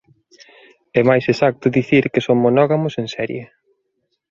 [0.99, 3.43] É máis exacto dicir que son monógamos en serie.